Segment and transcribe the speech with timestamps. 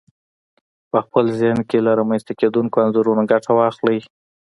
[0.91, 3.99] په خپل ذهن کې له رامنځته کېدونکو انځورونو ګټه واخلئ.